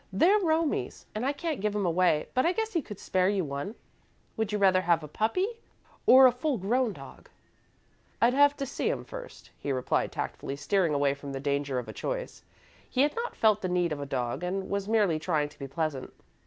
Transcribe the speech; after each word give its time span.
"They're 0.11 0.39
Romie's 0.39 1.05
and 1.13 1.27
I 1.27 1.31
can't 1.31 1.59
give 1.61 1.75
'em 1.75 1.85
away, 1.85 2.25
but 2.33 2.43
I 2.43 2.53
guess 2.53 2.73
he 2.73 2.81
could 2.81 2.99
spare 2.99 3.29
you 3.29 3.45
one. 3.45 3.75
Would 4.35 4.51
you 4.51 4.57
rather 4.57 4.81
have 4.81 5.03
a 5.03 5.07
puppy 5.07 5.59
or 6.07 6.25
a 6.25 6.31
full 6.31 6.57
grown 6.57 6.91
dog?" 6.91 7.29
"I'd 8.19 8.33
have 8.33 8.57
to 8.57 8.65
see 8.65 8.89
'em 8.89 9.03
first," 9.05 9.51
he 9.59 9.71
replied, 9.71 10.11
tactfully 10.11 10.55
steering 10.55 10.95
away 10.95 11.13
from 11.13 11.33
the 11.33 11.39
danger 11.39 11.77
of 11.77 11.87
a 11.87 11.93
choice. 11.93 12.43
He 12.89 13.01
had 13.01 13.15
not 13.15 13.35
felt 13.35 13.61
the 13.61 13.69
need 13.69 13.91
of 13.91 14.01
a 14.01 14.07
dog 14.07 14.43
and 14.43 14.71
was 14.71 14.89
merely 14.89 15.19
trying 15.19 15.49
to 15.49 15.59
be 15.59 15.67
pleasant. 15.67 16.11